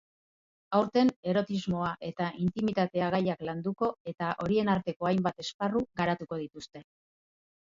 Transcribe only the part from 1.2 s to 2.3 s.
erotismoa eta